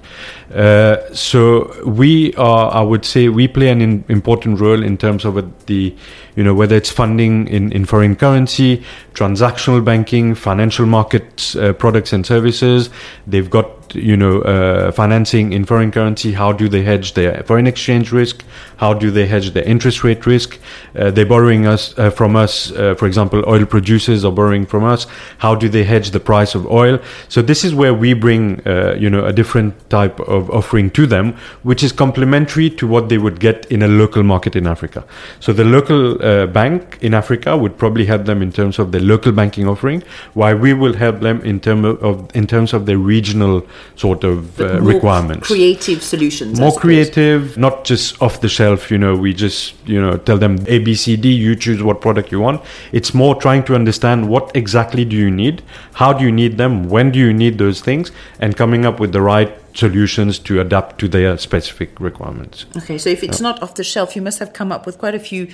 Uh, 0.54 0.96
so 1.12 1.72
we 1.84 2.32
are, 2.34 2.72
I 2.72 2.80
would 2.80 3.04
say, 3.04 3.28
we 3.28 3.48
play 3.48 3.68
an 3.68 3.80
in, 3.80 4.04
important 4.08 4.60
role 4.60 4.82
in 4.82 4.96
terms 4.96 5.24
of 5.24 5.34
the, 5.66 5.94
you 6.36 6.44
know, 6.44 6.54
whether 6.54 6.76
it's 6.76 6.90
funding 6.90 7.46
in, 7.48 7.72
in 7.72 7.84
foreign 7.84 8.16
currency, 8.16 8.82
transactional 9.14 9.84
banking, 9.84 10.34
financial 10.34 10.86
markets, 10.86 11.56
uh, 11.56 11.72
products 11.72 12.12
and 12.12 12.26
services. 12.26 12.90
They've 13.26 13.48
got 13.48 13.84
you 13.94 14.16
know 14.16 14.40
uh, 14.42 14.92
financing 14.92 15.52
in 15.52 15.64
foreign 15.64 15.90
currency 15.90 16.32
how 16.32 16.52
do 16.52 16.68
they 16.68 16.82
hedge 16.82 17.14
their 17.14 17.42
foreign 17.44 17.66
exchange 17.66 18.12
risk? 18.12 18.44
How 18.76 18.92
do 18.92 19.10
they 19.10 19.26
hedge 19.26 19.52
their 19.52 19.62
interest 19.64 20.04
rate 20.04 20.26
risk? 20.26 20.58
Uh, 20.96 21.10
they're 21.10 21.26
borrowing 21.26 21.66
us 21.66 21.96
uh, 21.98 22.10
from 22.10 22.36
us 22.36 22.72
uh, 22.72 22.94
for 22.94 23.06
example 23.06 23.44
oil 23.46 23.64
producers 23.64 24.24
are 24.24 24.32
borrowing 24.32 24.66
from 24.66 24.84
us. 24.84 25.06
How 25.38 25.54
do 25.54 25.68
they 25.68 25.84
hedge 25.84 26.10
the 26.10 26.20
price 26.20 26.54
of 26.54 26.66
oil? 26.66 26.98
So 27.28 27.42
this 27.42 27.64
is 27.64 27.74
where 27.74 27.94
we 27.94 28.14
bring 28.14 28.66
uh, 28.66 28.96
you 28.98 29.10
know 29.10 29.24
a 29.24 29.32
different 29.32 29.90
type 29.90 30.20
of 30.20 30.50
offering 30.50 30.90
to 30.92 31.06
them 31.06 31.36
which 31.62 31.82
is 31.82 31.92
complementary 31.92 32.70
to 32.70 32.86
what 32.86 33.08
they 33.08 33.18
would 33.18 33.40
get 33.40 33.66
in 33.66 33.82
a 33.82 33.88
local 33.88 34.22
market 34.22 34.56
in 34.56 34.66
africa. 34.66 35.04
So 35.40 35.52
the 35.52 35.64
local 35.64 36.22
uh, 36.24 36.46
bank 36.46 36.98
in 37.02 37.14
africa 37.14 37.56
would 37.56 37.76
probably 37.76 38.04
help 38.06 38.24
them 38.24 38.42
in 38.42 38.50
terms 38.50 38.78
of 38.78 38.92
the 38.92 39.00
local 39.00 39.32
banking 39.32 39.68
offering 39.68 40.02
while 40.34 40.56
we 40.56 40.72
will 40.72 40.94
help 40.94 41.20
them 41.20 41.40
in 41.42 41.60
terms 41.60 41.84
of 42.00 42.34
in 42.34 42.46
terms 42.46 42.72
of 42.72 42.86
their 42.86 42.98
regional 42.98 43.62
sort 43.96 44.24
of 44.24 44.60
uh, 44.60 44.80
requirements. 44.80 45.46
Creative 45.46 46.02
solutions. 46.02 46.58
More 46.58 46.76
creative, 46.76 47.56
not 47.58 47.84
just 47.84 48.20
off 48.22 48.40
the 48.40 48.48
shelf. 48.48 48.90
You 48.90 48.98
know, 48.98 49.16
we 49.16 49.34
just 49.34 49.74
you 49.86 50.00
know 50.00 50.16
tell 50.16 50.38
them 50.38 50.58
A, 50.66 50.78
B, 50.78 50.94
C, 50.94 51.16
D. 51.16 51.32
You 51.32 51.54
choose 51.56 51.82
what 51.82 52.00
product 52.00 52.32
you 52.32 52.40
want. 52.40 52.62
It's 52.92 53.14
more 53.14 53.34
trying 53.34 53.64
to 53.64 53.74
understand 53.74 54.28
what 54.28 54.54
exactly 54.54 55.04
do 55.04 55.16
you 55.16 55.30
need, 55.30 55.62
how 55.94 56.12
do 56.12 56.24
you 56.24 56.32
need 56.32 56.58
them, 56.58 56.88
when 56.88 57.10
do 57.10 57.18
you 57.18 57.32
need 57.32 57.58
those 57.58 57.80
things, 57.80 58.10
and 58.38 58.56
coming 58.56 58.86
up 58.86 59.00
with 59.00 59.12
the 59.12 59.20
right 59.20 59.52
solutions 59.74 60.38
to 60.38 60.60
adapt 60.60 61.00
to 61.00 61.08
their 61.08 61.36
specific 61.36 61.98
requirements. 61.98 62.64
Okay, 62.76 62.96
so 62.96 63.10
if 63.10 63.24
it's 63.24 63.40
not 63.40 63.60
off 63.60 63.74
the 63.74 63.82
shelf, 63.82 64.14
you 64.14 64.22
must 64.22 64.38
have 64.38 64.52
come 64.52 64.70
up 64.70 64.86
with 64.86 64.98
quite 64.98 65.16
a 65.16 65.18
few 65.18 65.48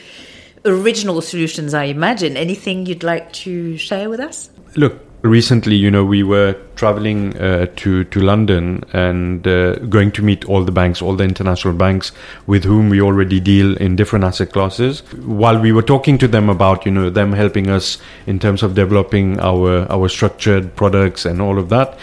original 0.65 1.21
solutions, 1.21 1.75
I 1.75 1.85
imagine. 1.85 2.37
Anything 2.37 2.87
you'd 2.87 3.03
like 3.03 3.33
to 3.45 3.77
share 3.77 4.09
with 4.09 4.21
us? 4.21 4.51
Look, 4.77 5.01
recently, 5.23 5.75
you 5.75 5.91
know, 5.91 6.05
we 6.05 6.23
were 6.23 6.57
traveling 6.77 7.37
uh, 7.37 7.67
to 7.77 8.05
to 8.05 8.21
London 8.21 8.85
and 8.93 9.47
uh, 9.47 9.75
going 9.77 10.13
to 10.13 10.23
meet 10.23 10.45
all 10.45 10.65
the 10.65 10.73
banks, 10.73 11.03
all 11.03 11.17
the 11.17 11.25
international 11.25 11.75
banks 11.75 12.13
with 12.47 12.65
whom 12.65 12.89
we 12.89 13.01
already 13.01 13.41
deal 13.41 13.77
in 13.77 13.97
different 13.97 14.25
asset 14.25 14.53
classes. 14.53 15.01
While 15.25 15.59
we 15.59 15.73
were 15.73 15.83
talking 15.83 16.19
to 16.19 16.29
them 16.29 16.49
about, 16.49 16.87
you 16.87 16.93
know, 16.93 17.11
them 17.11 17.33
helping 17.33 17.71
us 17.71 17.99
in 18.27 18.39
terms 18.39 18.63
of 18.63 18.75
developing 18.75 19.41
our 19.41 19.91
our 19.91 20.09
structured 20.09 20.75
products 20.77 21.25
and 21.25 21.41
all 21.41 21.59
of 21.59 21.69
that 21.69 21.99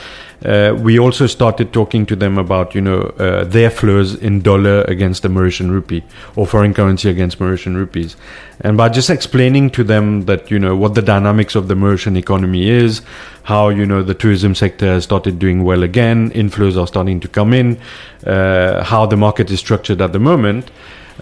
uh, 0.46 0.78
we 0.80 1.00
also 1.00 1.26
started 1.26 1.74
talking 1.74 2.06
to 2.06 2.16
them 2.16 2.38
about 2.38 2.76
you 2.76 2.82
know 2.82 3.02
uh, 3.18 3.44
their 3.44 3.70
flows 3.70 4.14
in 4.16 4.42
dollar 4.42 4.82
against 4.84 5.24
the 5.24 5.30
Mauritian 5.30 5.72
rupee 5.72 6.04
or 6.36 6.46
foreign 6.46 6.74
currency 6.74 7.10
against 7.10 7.40
Mauritian 7.40 7.76
rupees, 7.76 8.16
and 8.62 8.78
by 8.78 8.90
just 8.90 9.10
explaining 9.10 9.72
to 9.72 9.84
them 9.84 10.26
that 10.26 10.52
you 10.52 10.60
know 10.60 10.76
what 10.76 10.94
the 10.94 11.02
dynamics 11.02 11.56
of 11.56 11.68
the 11.68 11.74
Mauritian 11.74 12.18
economy 12.18 12.70
is, 12.70 13.02
how 13.44 13.70
you 13.70 13.86
know 13.86 14.04
the 14.04 14.14
tourism 14.14 14.54
sector 14.54 14.86
has 14.86 15.04
started 15.04 15.40
doing 15.40 15.64
well 15.64 15.82
again, 15.82 16.30
inflows 16.32 16.80
are 16.80 16.88
starting 16.88 17.20
to 17.20 17.28
come 17.28 17.54
in, 17.54 17.80
uh, 18.26 18.84
how 18.84 19.06
the 19.06 19.18
market 19.18 19.50
is 19.50 19.60
structured 19.60 20.02
at 20.02 20.14
the 20.14 20.20
moment, 20.20 20.70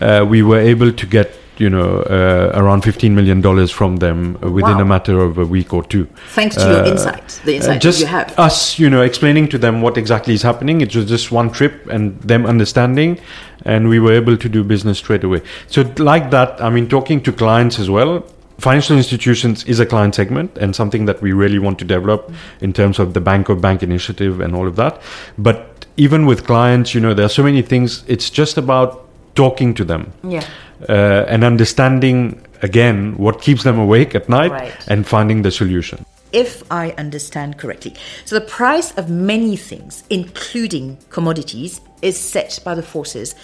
uh, 0.02 0.26
we 0.28 0.42
were 0.42 0.60
able 0.60 0.92
to 0.92 1.06
get 1.06 1.32
you 1.60 1.70
know, 1.70 2.00
uh, 2.02 2.52
around 2.54 2.82
fifteen 2.82 3.16
million 3.16 3.42
dollars 3.42 3.72
from 3.72 3.98
them 3.98 4.34
within 4.42 4.76
wow. 4.76 4.82
a 4.82 4.86
matter 4.86 5.20
of 5.20 5.38
a 5.38 5.46
week 5.46 5.74
or 5.74 5.84
two. 5.84 6.06
Thanks 6.30 6.56
to 6.56 6.68
uh, 6.68 6.78
your 6.78 6.86
insight, 6.86 7.42
the 7.46 7.56
insight 7.56 7.82
just 7.82 8.00
you 8.00 8.06
have. 8.08 8.38
Us, 8.38 8.78
you 8.78 8.90
know, 8.90 9.02
explaining 9.02 9.48
to 9.50 9.58
them 9.58 9.82
what 9.82 9.98
exactly 9.98 10.34
is 10.34 10.42
happening. 10.42 10.82
It 10.82 10.96
was 10.96 11.06
just 11.06 11.32
one 11.32 11.52
trip 11.52 11.88
and 11.88 12.20
them 12.22 12.46
understanding, 12.46 13.20
and 13.64 13.90
we 13.90 14.00
were 14.00 14.14
able 14.14 14.38
to 14.38 14.50
do 14.50 14.64
business 14.64 14.98
straight 14.98 15.24
away. 15.24 15.42
So, 15.68 15.82
like 15.98 16.32
that, 16.32 16.62
I 16.62 16.70
mean, 16.70 16.90
talking 16.90 17.22
to 17.24 17.32
clients 17.32 17.80
as 17.80 17.90
well. 17.90 18.26
Financial 18.58 18.96
institutions 18.96 19.66
is 19.66 19.82
a 19.82 19.86
client 19.86 20.16
segment 20.16 20.58
and 20.58 20.74
something 20.74 21.04
that 21.06 21.22
we 21.22 21.34
really 21.34 21.60
want 21.60 21.78
to 21.80 21.84
develop 21.84 22.32
in 22.62 22.72
terms 22.72 23.00
of 23.00 23.14
the 23.14 23.20
bank 23.20 23.50
of 23.50 23.60
bank 23.60 23.84
initiative 23.84 24.40
and 24.40 24.56
all 24.56 24.66
of 24.66 24.78
that. 24.78 25.02
But 25.38 25.86
even 25.98 26.26
with 26.26 26.46
clients, 26.48 26.96
you 26.96 27.02
know, 27.02 27.14
there 27.14 27.26
are 27.26 27.30
so 27.30 27.44
many 27.44 27.62
things. 27.62 28.06
It's 28.08 28.30
just 28.30 28.58
about 28.58 29.10
talking 29.36 29.74
to 29.74 29.84
them. 29.84 30.14
Yeah 30.24 30.46
uh, 30.90 31.26
and 31.28 31.44
understanding 31.44 32.42
again 32.62 33.18
what 33.18 33.42
keeps 33.42 33.64
them 33.64 33.80
awake 33.80 34.16
at 34.16 34.30
night 34.30 34.52
right. 34.52 34.88
and 34.88 35.06
finding 35.06 35.42
the 35.42 35.52
solution. 35.52 36.06
If 36.32 36.64
I 36.72 36.92
understand 36.98 37.58
correctly, 37.58 37.96
so 38.26 38.38
the 38.38 38.46
price 38.46 38.92
of 38.98 39.10
many 39.10 39.56
things, 39.56 40.04
including 40.10 40.98
commodities, 41.10 41.80
is 42.02 42.20
set 42.20 42.60
by 42.66 42.76
the 42.76 42.84
forces 42.84 43.36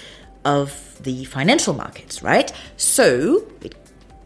of 0.44 0.98
the 1.02 1.24
financial 1.26 1.74
markets, 1.74 2.22
right? 2.22 2.52
So, 2.78 3.48
it, 3.62 3.76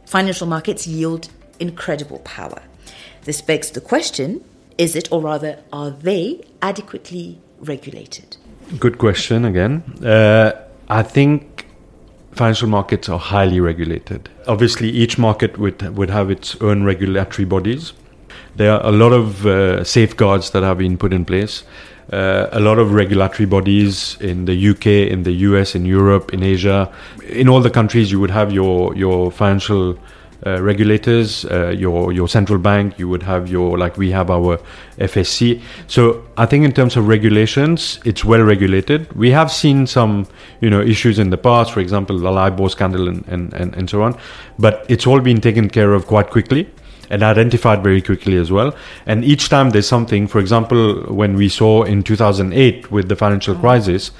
financial 0.05 0.47
markets 0.47 0.87
yield 0.87 1.29
incredible 1.59 2.19
power. 2.19 2.61
This 3.23 3.41
begs 3.41 3.71
the 3.71 3.81
question 3.81 4.43
is 4.77 4.95
it, 4.95 5.11
or 5.11 5.21
rather, 5.21 5.59
are 5.71 5.91
they 5.91 6.41
adequately 6.61 7.39
regulated? 7.59 8.37
Good 8.79 8.97
question 8.97 9.45
again. 9.45 9.83
Uh, 10.03 10.51
I 10.89 11.03
think 11.03 11.64
financial 12.35 12.67
markets 12.67 13.09
are 13.09 13.19
highly 13.19 13.59
regulated. 13.59 14.29
Obviously, 14.47 14.89
each 14.89 15.17
market 15.17 15.57
would 15.57 15.81
would 15.97 16.09
have 16.09 16.29
its 16.29 16.55
own 16.61 16.83
regulatory 16.83 17.45
bodies. 17.45 17.93
There 18.55 18.71
are 18.71 18.85
a 18.85 18.91
lot 18.91 19.13
of 19.13 19.45
uh, 19.45 19.83
safeguards 19.83 20.51
that 20.51 20.63
have 20.63 20.77
been 20.77 20.97
put 20.97 21.13
in 21.13 21.25
place. 21.25 21.63
Uh, 22.13 22.47
a 22.51 22.59
lot 22.59 22.77
of 22.77 22.93
regulatory 22.93 23.47
bodies 23.47 24.17
in 24.21 24.45
the 24.45 24.69
UK, 24.69 24.85
in 25.11 25.23
the 25.23 25.31
US, 25.49 25.73
in 25.73 25.85
Europe, 25.85 26.33
in 26.33 26.43
Asia, 26.43 26.91
in 27.27 27.49
all 27.49 27.61
the 27.61 27.71
countries, 27.71 28.11
you 28.11 28.19
would 28.19 28.31
have 28.31 28.51
your 28.51 28.95
your 28.95 29.31
financial 29.31 29.97
uh, 30.45 30.61
regulators, 30.61 31.45
uh, 31.45 31.69
your 31.69 32.11
your 32.11 32.27
central 32.27 32.59
bank, 32.59 32.99
you 32.99 33.09
would 33.09 33.23
have 33.23 33.49
your 33.49 33.77
like 33.77 33.97
we 33.97 34.11
have 34.11 34.29
our 34.29 34.59
FSC. 34.99 35.61
So 35.87 36.23
I 36.37 36.45
think 36.45 36.65
in 36.65 36.71
terms 36.71 36.95
of 36.95 37.07
regulations, 37.07 37.99
it's 38.05 38.23
well 38.23 38.41
regulated. 38.41 39.11
We 39.13 39.31
have 39.31 39.51
seen 39.51 39.87
some 39.87 40.27
you 40.61 40.69
know 40.69 40.81
issues 40.81 41.17
in 41.17 41.31
the 41.31 41.37
past, 41.37 41.71
for 41.71 41.79
example, 41.79 42.19
the 42.19 42.31
LIBOR 42.31 42.69
scandal 42.69 43.07
and, 43.07 43.25
and, 43.27 43.53
and, 43.53 43.75
and 43.75 43.89
so 43.89 44.03
on, 44.03 44.17
but 44.59 44.85
it's 44.87 45.07
all 45.07 45.19
been 45.19 45.41
taken 45.41 45.69
care 45.69 45.93
of 45.93 46.05
quite 46.05 46.29
quickly 46.29 46.69
and 47.09 47.23
identified 47.23 47.83
very 47.83 48.01
quickly 48.01 48.37
as 48.37 48.51
well. 48.51 48.75
And 49.05 49.23
each 49.23 49.49
time 49.49 49.71
there's 49.71 49.87
something, 49.87 50.27
for 50.27 50.39
example, 50.39 51.03
when 51.03 51.35
we 51.35 51.49
saw 51.49 51.83
in 51.83 52.03
2008 52.03 52.91
with 52.91 53.09
the 53.09 53.15
financial 53.15 53.55
crisis, 53.55 54.11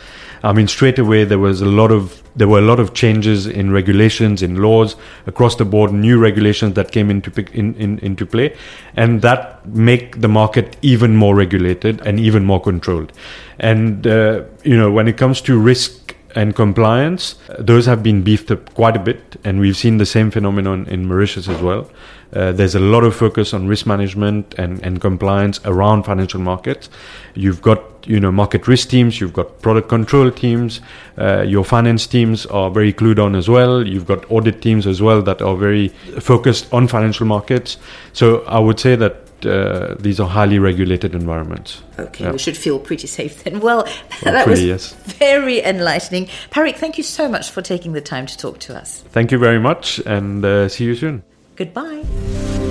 I 0.43 0.53
mean, 0.53 0.67
straight 0.67 0.99
away 0.99 1.23
there 1.23 1.39
was 1.39 1.61
a 1.61 1.65
lot 1.65 1.91
of 1.91 2.21
there 2.35 2.47
were 2.47 2.59
a 2.59 2.63
lot 2.63 2.79
of 2.79 2.93
changes 2.93 3.47
in 3.47 3.71
regulations, 3.71 4.41
in 4.41 4.57
laws 4.57 4.97
across 5.25 5.55
the 5.55 5.63
board, 5.63 5.93
new 5.93 6.19
regulations 6.19 6.73
that 6.75 6.91
came 6.91 7.09
into 7.09 7.31
in, 7.53 7.75
in, 7.75 7.99
into 7.99 8.25
play, 8.25 8.55
and 8.95 9.21
that 9.21 9.65
make 9.67 10.19
the 10.19 10.27
market 10.27 10.75
even 10.81 11.15
more 11.15 11.33
regulated 11.33 12.05
and 12.05 12.19
even 12.19 12.43
more 12.43 12.61
controlled. 12.61 13.13
And 13.59 14.05
uh, 14.05 14.43
you 14.63 14.75
know, 14.75 14.91
when 14.91 15.07
it 15.07 15.17
comes 15.17 15.39
to 15.41 15.57
risk 15.57 16.04
and 16.35 16.53
compliance, 16.53 17.35
those 17.57 17.85
have 17.85 18.03
been 18.03 18.21
beefed 18.21 18.51
up 18.51 18.73
quite 18.73 18.95
a 18.95 18.99
bit, 18.99 19.37
and 19.45 19.59
we've 19.59 19.77
seen 19.77 19.97
the 19.97 20.05
same 20.05 20.29
phenomenon 20.29 20.85
in 20.87 21.07
Mauritius 21.07 21.47
as 21.47 21.61
well. 21.61 21.89
Uh, 22.33 22.51
there's 22.51 22.75
a 22.75 22.79
lot 22.79 23.05
of 23.05 23.15
focus 23.15 23.53
on 23.53 23.67
risk 23.67 23.85
management 23.85 24.53
and, 24.57 24.83
and 24.83 24.99
compliance 24.99 25.61
around 25.63 26.03
financial 26.03 26.41
markets. 26.41 26.89
You've 27.33 27.61
got 27.61 27.81
you 28.05 28.19
know 28.19 28.31
market 28.31 28.67
risk 28.67 28.89
teams, 28.89 29.21
you've 29.21 29.33
got 29.33 29.61
product 29.61 29.87
control 29.87 30.29
teams, 30.29 30.81
uh, 31.17 31.41
your 31.41 31.63
finance 31.63 32.05
teams 32.05 32.45
are 32.47 32.69
very 32.69 32.91
clued 32.91 33.19
on 33.23 33.35
as 33.35 33.47
well. 33.47 33.87
You've 33.87 34.05
got 34.05 34.29
audit 34.29 34.61
teams 34.61 34.85
as 34.85 35.01
well 35.01 35.21
that 35.21 35.41
are 35.41 35.55
very 35.55 35.89
focused 36.19 36.71
on 36.73 36.87
financial 36.87 37.25
markets. 37.25 37.77
So 38.11 38.43
I 38.45 38.59
would 38.59 38.79
say 38.79 38.97
that 38.97 39.24
uh, 39.45 39.95
these 39.99 40.19
are 40.19 40.27
highly 40.27 40.59
regulated 40.59 41.13
environments. 41.15 41.81
Okay, 41.99 42.23
Yeah. 42.25 42.31
we 42.31 42.37
should 42.39 42.57
feel 42.57 42.79
pretty 42.79 43.07
safe 43.07 43.43
then. 43.43 43.59
Well, 43.59 43.87
that 44.23 44.47
was 44.47 44.63
yes. 44.63 44.93
very 45.19 45.61
enlightening. 45.63 46.27
Parik, 46.51 46.75
thank 46.75 46.97
you 46.97 47.03
so 47.03 47.29
much 47.29 47.49
for 47.51 47.61
taking 47.61 47.93
the 47.93 48.01
time 48.01 48.25
to 48.25 48.37
talk 48.37 48.59
to 48.59 48.75
us. 48.75 49.03
Thank 49.11 49.31
you 49.31 49.37
very 49.37 49.59
much, 49.59 49.99
and 50.05 50.43
uh, 50.43 50.67
see 50.69 50.85
you 50.85 50.95
soon. 50.95 51.23
Goodbye. 51.55 52.64